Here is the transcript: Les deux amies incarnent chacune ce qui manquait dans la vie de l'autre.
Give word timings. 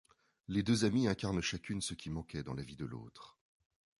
Les 0.47 0.63
deux 0.63 0.83
amies 0.83 1.07
incarnent 1.07 1.43
chacune 1.43 1.79
ce 1.79 1.93
qui 1.93 2.09
manquait 2.09 2.41
dans 2.41 2.55
la 2.55 2.63
vie 2.63 2.75
de 2.75 2.85
l'autre. 2.85 3.37